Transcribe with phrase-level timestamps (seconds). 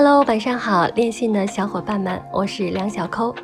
[0.00, 3.34] Hello，晚上好，练信的小伙伴们，我是梁小抠，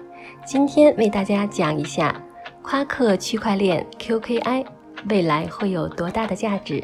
[0.47, 2.15] 今天为大家讲一下
[2.63, 4.65] 夸克区块链 QKI
[5.11, 6.81] 未来会有多大的价值。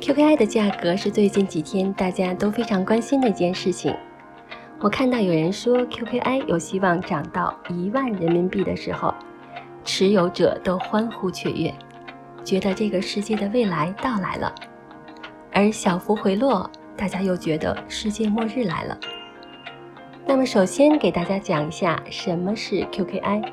[0.00, 3.94] QKI 的价格是最近几天大家都非常关心的一件事情。
[4.80, 9.14] 我看到有人说 QKI 有希望涨到一万人民币的时候，
[9.84, 11.72] 持有者都欢呼雀跃，
[12.42, 14.52] 觉得这个世界的未来到来了。
[15.52, 16.68] 而小幅回落。
[16.96, 18.98] 大家又觉得世界末日来了。
[20.24, 23.44] 那么，首先给大家讲一下什么是 QKI。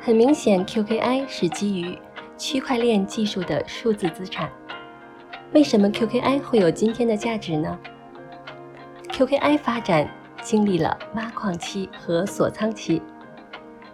[0.00, 1.98] 很明显，QKI 是基于
[2.36, 4.50] 区块链技术的数字资产。
[5.52, 7.78] 为什么 QKI 会有今天的价值呢
[9.10, 10.08] ？QKI 发展
[10.40, 13.02] 经历了挖矿期和锁仓期，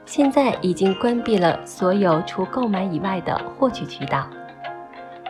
[0.04, 4.28] 现在已经关闭了所有除购买以外的获取渠道，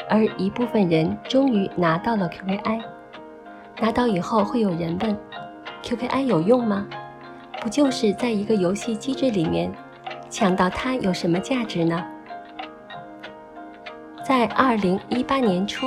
[0.09, 2.83] 而一部分人终于拿到了 QKI。
[3.81, 5.17] 拿到以后，会有人问
[5.83, 6.87] ：“QKI 有用吗？
[7.61, 9.73] 不就是在一个游戏机制里面
[10.29, 12.05] 抢到它有什么价值呢？”
[14.25, 15.87] 在二零一八年初，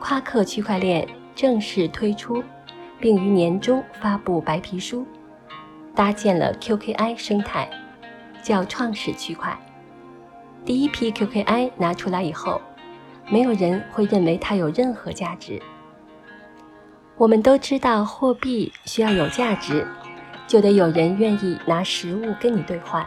[0.00, 2.42] 夸克区块链正式推出，
[2.98, 5.06] 并于年中发布白皮书，
[5.94, 7.68] 搭建了 QKI 生态，
[8.42, 9.56] 叫创始区块。
[10.64, 12.60] 第一批 QKI 拿出来以后，
[13.30, 15.62] 没有人会认为它有任何价值。
[17.18, 19.84] 我们都知道，货币需要有价值，
[20.46, 23.04] 就得有人愿意拿实物跟你兑换。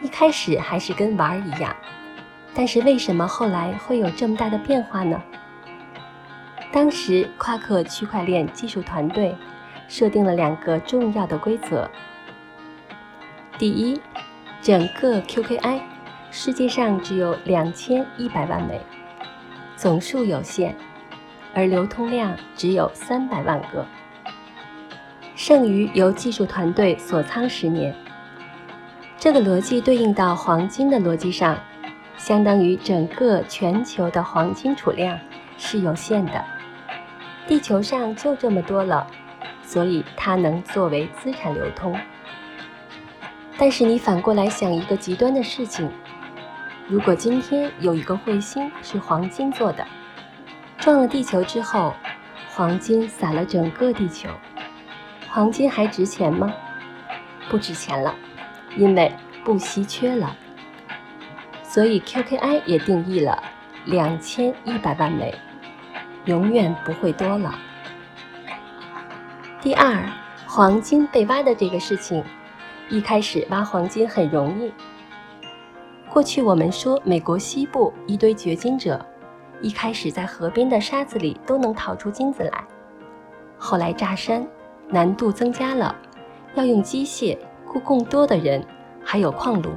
[0.00, 1.74] 一开始还是跟玩儿一样，
[2.54, 5.20] 但是为什么后来会有这么大的变化呢？
[6.70, 9.34] 当时夸克区块链技术团队
[9.88, 11.90] 设定了两个重要的规则：
[13.58, 14.00] 第一，
[14.62, 15.80] 整个 QKI
[16.30, 18.80] 世界上只有两千一百万枚，
[19.74, 20.76] 总数有限。
[21.52, 23.84] 而流通量只有三百万个，
[25.34, 27.94] 剩余由技术团队锁仓十年。
[29.18, 31.58] 这个逻辑对应到黄金的逻辑上，
[32.16, 35.18] 相当于整个全球的黄金储量
[35.58, 36.44] 是有限的，
[37.46, 39.06] 地球上就这么多了，
[39.62, 41.98] 所以它能作为资产流通。
[43.58, 45.90] 但是你反过来想一个极端的事情：
[46.88, 49.86] 如果今天有一个彗星是黄金做的。
[50.80, 51.92] 撞了地球之后，
[52.54, 54.30] 黄金洒了整个地球，
[55.28, 56.50] 黄金还值钱吗？
[57.50, 58.14] 不值钱了，
[58.78, 59.12] 因为
[59.44, 60.34] 不稀缺了。
[61.62, 63.42] 所以 QKI 也定义了
[63.84, 65.34] 两千一百万枚，
[66.24, 67.54] 永远不会多了。
[69.60, 70.02] 第二，
[70.46, 72.24] 黄金被挖的这个事情，
[72.88, 74.72] 一开始挖黄金很容易。
[76.08, 79.04] 过去我们说美国西部一堆掘金者。
[79.62, 82.64] 一开始在河边的沙子里都能淘出金子来，
[83.58, 84.46] 后来炸山
[84.88, 85.94] 难度增加了，
[86.54, 88.64] 要用机械雇更多的人，
[89.04, 89.70] 还有矿炉。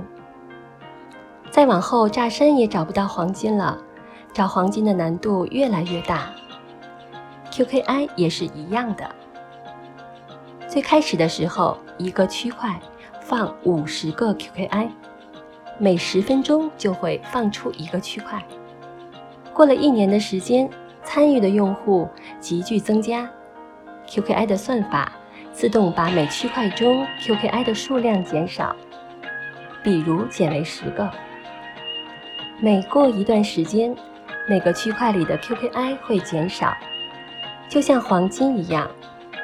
[1.51, 3.77] 再往后炸山也找不到黄金了，
[4.31, 6.29] 找黄金的难度越来越大。
[7.51, 9.07] QKI 也是一样的，
[10.67, 12.79] 最开始的时候一个区块
[13.21, 14.89] 放五十个 QKI，
[15.77, 18.43] 每十分钟就会放出一个区块。
[19.53, 20.67] 过了一年的时间，
[21.03, 22.09] 参与的用户
[22.39, 23.29] 急剧增加
[24.07, 25.11] ，QKI 的算法
[25.51, 28.75] 自动把每区块中 QKI 的数量减少，
[29.83, 31.09] 比如减为十个。
[32.59, 33.95] 每过一段时间，
[34.49, 36.75] 每个区块里的 QKI 会减少，
[37.69, 38.89] 就像黄金一样，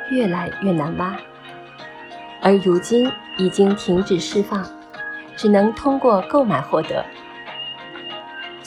[0.10, 1.16] 越来越难挖。
[2.42, 4.66] 而如今已经停止释放，
[5.36, 7.06] 只能通过购买获得。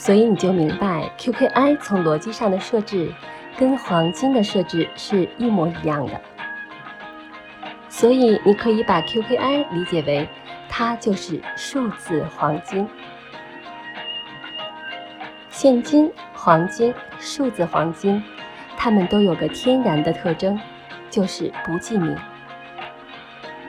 [0.04, 3.14] 所以你就明白，QKI 从逻辑上的设置
[3.56, 6.20] 跟黄金的设置是一模一样的。
[7.88, 10.28] 所以你可以把 QKI 理解为，
[10.68, 12.88] 它就是数字黄金。
[15.50, 18.20] 现金、黄金、数字黄金，
[18.76, 20.58] 它们都有个天然的特征，
[21.10, 22.18] 就是不记名。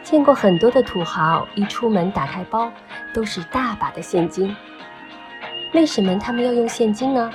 [0.01, 2.71] 见过很多的土豪，一出门打开包
[3.13, 4.55] 都是大把的现金。
[5.73, 7.31] 为什么他们要用现金呢？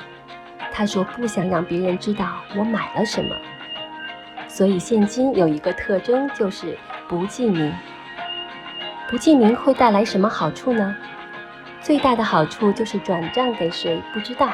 [0.73, 3.35] 他说不想让别人知道我买了什么。
[4.47, 7.73] 所以现金有一个特征就是不记名。
[9.11, 10.97] 不记名会带来什么好处呢？
[11.81, 14.51] 最大的好处就是转账给谁不知道。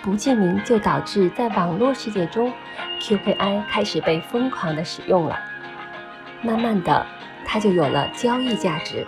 [0.00, 2.50] 不记名就导致在网络世界中
[3.00, 5.38] ，QKI 开始被疯狂的使用了。
[6.40, 7.04] 慢慢的，
[7.44, 9.04] 它就有了交易价值。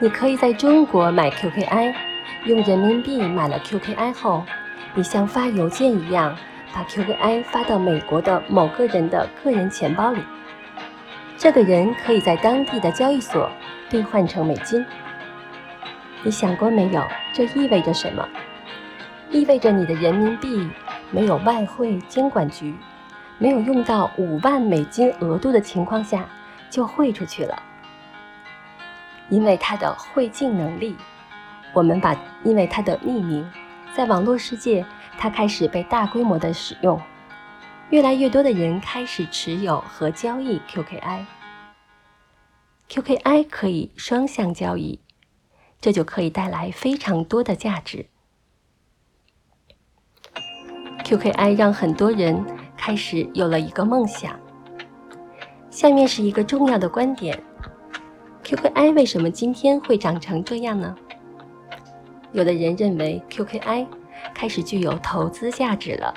[0.00, 1.94] 你可以在中国买 QKI，
[2.44, 4.44] 用人民币买了 QKI 后，
[4.94, 6.36] 你像发邮件一样
[6.74, 10.20] 把 QKI 发到美国的某个人的个人钱包里，
[11.36, 13.48] 这个人可以在当地的交易所
[13.88, 14.84] 兑换成美金。
[16.24, 17.02] 你想过没有？
[17.32, 18.28] 这意味着什么？
[19.30, 20.68] 意味着你的人民币
[21.12, 22.74] 没有外汇监管局，
[23.38, 26.28] 没有用到五万美金额度的情况下
[26.68, 27.62] 就汇出去了。
[29.30, 30.96] 因为它的汇进能力，
[31.72, 33.48] 我们把因为它的匿名，
[33.94, 34.84] 在网络世界，
[35.18, 37.00] 它开始被大规模的使用，
[37.90, 41.24] 越来越多的人开始持有和交易 QKI。
[42.88, 45.00] QKI 可以双向交易，
[45.80, 48.06] 这就可以带来非常多的价值。
[51.02, 52.44] QKI 让很多人
[52.76, 54.38] 开始有了一个梦想。
[55.70, 57.42] 下面是一个重要的观点
[58.44, 60.94] ：QKI 为什么今天会长成这样呢？
[62.32, 63.86] 有的人认为 QKI
[64.34, 66.14] 开始具有投资价值了。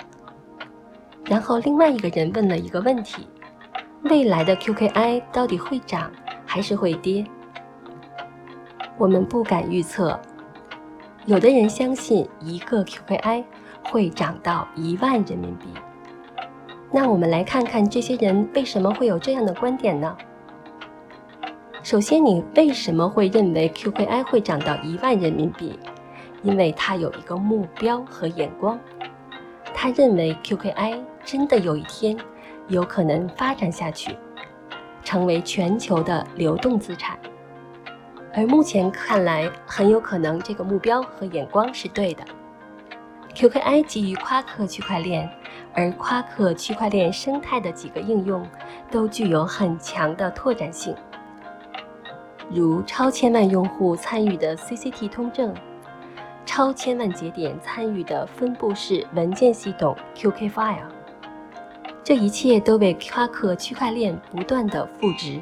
[1.26, 3.28] 然后另外一个人问了一个问题：
[4.04, 6.12] 未来的 QKI 到底会涨
[6.46, 7.26] 还是会跌？
[8.98, 10.20] 我们不敢预测。
[11.26, 13.44] 有的人相信一个 QKI。
[13.90, 15.68] 会涨到一万人民币。
[16.92, 20.18] 那我们来看看这些人为什么会有这样的观点呢？
[21.88, 25.80] 首先，你为什么会认为 QKI 会涨到一万人民币？
[26.44, 28.78] 因为他有一个目标和眼光，
[29.74, 32.18] 他认为 QKI 真的有一天
[32.68, 34.18] 有可能发展下去，
[35.02, 37.18] 成为全球的流动资产。
[38.34, 42.24] 而目前看来，很有可能这个目标和眼光是对的。
[43.34, 45.30] QKI 基于夸克区块链，
[45.74, 48.46] 而夸克区块链生态的几个应用
[48.92, 50.94] 都具有很强的拓展性，
[52.50, 55.54] 如超千万用户参与的 CCT 通证，
[56.46, 60.88] 超千万节点参与的分布式文件系统 QKFile。
[62.04, 65.42] 这一切都为夸克区块链不断的赋值，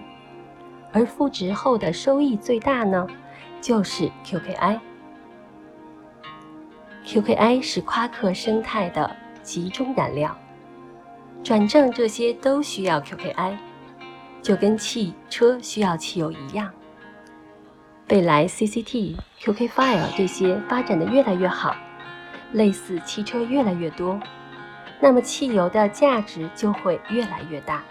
[0.92, 3.06] 而赋值后的收益最大呢，
[3.62, 4.80] 就是 QKI。
[7.06, 10.36] QKI 是夸克生态的集中燃料，
[11.44, 13.56] 转正这些都需要 QKI，
[14.42, 16.74] 就跟汽车需要汽油一样。
[18.10, 21.76] 未来 CCT、QKFile 这些发展的越来越好，
[22.52, 24.20] 类似汽车越来越多，
[25.00, 27.84] 那么汽油的价值就会越来越大。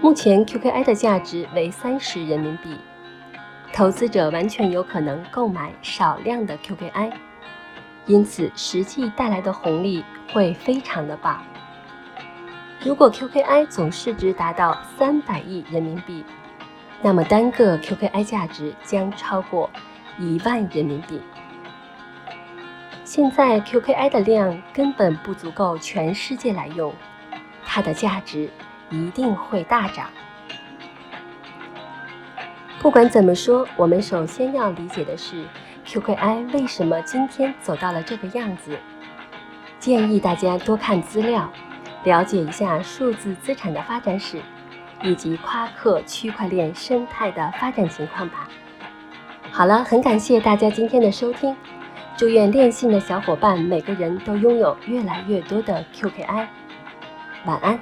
[0.00, 2.76] 目前 QKI 的价值为三十人民币。
[3.70, 7.12] 投资者完全有可能购买少量的 QKI，
[8.06, 11.42] 因此实际带来的红利会非常的棒。
[12.84, 16.22] 如果 QKI 总市值达到三百亿人民币，
[17.02, 19.68] 那么单个 QKI 价值将超过
[20.18, 21.20] 一万人民币。
[23.04, 26.94] 现在 QKI 的量根本不足够全世界来用，
[27.66, 28.48] 它的价值
[28.88, 30.06] 一定会大涨。
[32.80, 35.44] 不管怎么说，我们首先要理解的是
[35.84, 38.78] ，QKI 为什么今天走到了这个样子。
[39.78, 41.50] 建议大家多看资料，
[42.04, 44.40] 了解一下数字资产的发展史，
[45.02, 48.48] 以及夸克区块链生态的发展情况吧。
[49.50, 51.54] 好了，很感谢大家今天的收听，
[52.16, 56.46] 祝愿练信的小伙伴每个人都拥有越来越多的 QKI。
[57.44, 57.78] 晚安。